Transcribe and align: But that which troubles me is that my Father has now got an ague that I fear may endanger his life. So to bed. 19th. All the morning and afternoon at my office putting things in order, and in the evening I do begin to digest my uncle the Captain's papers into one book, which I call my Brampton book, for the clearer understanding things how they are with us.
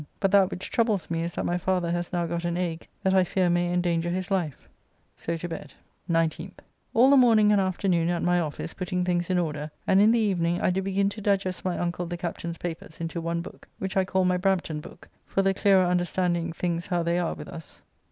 But 0.19 0.31
that 0.31 0.49
which 0.49 0.71
troubles 0.71 1.11
me 1.11 1.21
is 1.21 1.35
that 1.35 1.45
my 1.45 1.59
Father 1.59 1.91
has 1.91 2.11
now 2.11 2.25
got 2.25 2.43
an 2.43 2.57
ague 2.57 2.87
that 3.03 3.13
I 3.13 3.23
fear 3.23 3.51
may 3.51 3.71
endanger 3.71 4.09
his 4.09 4.31
life. 4.31 4.67
So 5.15 5.37
to 5.37 5.47
bed. 5.47 5.75
19th. 6.09 6.57
All 6.95 7.11
the 7.11 7.17
morning 7.17 7.51
and 7.51 7.61
afternoon 7.61 8.09
at 8.09 8.23
my 8.23 8.39
office 8.39 8.73
putting 8.73 9.05
things 9.05 9.29
in 9.29 9.37
order, 9.37 9.69
and 9.85 10.01
in 10.01 10.09
the 10.09 10.17
evening 10.17 10.59
I 10.59 10.71
do 10.71 10.81
begin 10.81 11.09
to 11.09 11.21
digest 11.21 11.63
my 11.63 11.77
uncle 11.77 12.07
the 12.07 12.17
Captain's 12.17 12.57
papers 12.57 12.99
into 12.99 13.21
one 13.21 13.41
book, 13.41 13.67
which 13.77 13.95
I 13.95 14.03
call 14.03 14.25
my 14.25 14.37
Brampton 14.37 14.79
book, 14.79 15.07
for 15.27 15.43
the 15.43 15.53
clearer 15.53 15.85
understanding 15.85 16.51
things 16.51 16.87
how 16.87 17.03
they 17.03 17.19
are 17.19 17.35
with 17.35 17.47
us. 17.47 17.83